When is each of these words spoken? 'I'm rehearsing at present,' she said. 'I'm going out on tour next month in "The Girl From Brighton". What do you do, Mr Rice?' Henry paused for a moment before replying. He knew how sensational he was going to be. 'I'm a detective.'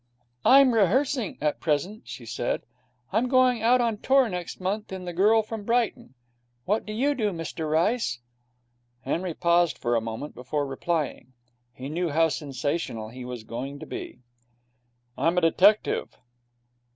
'I'm 0.43 0.73
rehearsing 0.73 1.37
at 1.41 1.59
present,' 1.59 2.07
she 2.07 2.25
said. 2.25 2.63
'I'm 3.13 3.27
going 3.29 3.61
out 3.61 3.81
on 3.81 3.99
tour 3.99 4.27
next 4.29 4.59
month 4.59 4.91
in 4.91 5.05
"The 5.05 5.13
Girl 5.13 5.43
From 5.43 5.63
Brighton". 5.63 6.15
What 6.65 6.87
do 6.87 6.91
you 6.93 7.13
do, 7.13 7.29
Mr 7.29 7.69
Rice?' 7.69 8.17
Henry 9.01 9.35
paused 9.35 9.77
for 9.77 9.95
a 9.95 10.01
moment 10.01 10.33
before 10.33 10.65
replying. 10.65 11.33
He 11.71 11.87
knew 11.87 12.09
how 12.09 12.29
sensational 12.29 13.09
he 13.09 13.23
was 13.23 13.43
going 13.43 13.77
to 13.77 13.85
be. 13.85 14.23
'I'm 15.19 15.37
a 15.37 15.41
detective.' 15.41 16.17